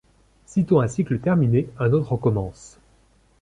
[0.47, 2.79] Sitôt un cycle terminé, un autre recommence.